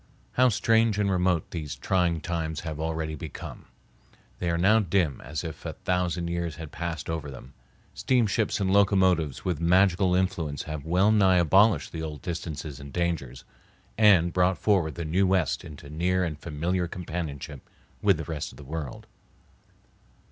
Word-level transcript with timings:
How 0.31 0.49
strange 0.49 0.97
and 0.97 1.11
remote 1.11 1.51
these 1.51 1.75
trying 1.75 2.21
times 2.21 2.61
have 2.61 2.79
already 2.79 3.13
become! 3.13 3.65
They 4.39 4.49
are 4.49 4.57
now 4.57 4.79
dim 4.79 5.21
as 5.23 5.43
if 5.43 5.63
a 5.63 5.73
thousand 5.73 6.27
years 6.27 6.55
had 6.55 6.71
passed 6.71 7.07
over 7.07 7.29
them. 7.29 7.53
Steamships 7.93 8.59
and 8.59 8.73
locomotives 8.73 9.45
with 9.45 9.59
magical 9.59 10.15
influence 10.15 10.63
have 10.63 10.85
well 10.85 11.11
nigh 11.11 11.37
abolished 11.37 11.91
the 11.91 12.01
old 12.01 12.23
distances 12.23 12.79
and 12.79 12.91
dangers, 12.91 13.43
and 13.95 14.33
brought 14.33 14.57
forward 14.57 14.95
the 14.95 15.05
New 15.05 15.27
West 15.27 15.63
into 15.63 15.87
near 15.87 16.23
and 16.23 16.39
familiar 16.39 16.87
companionship 16.87 17.61
with 18.01 18.17
the 18.17 18.23
rest 18.23 18.51
of 18.51 18.57
the 18.57 18.63
world. 18.63 19.05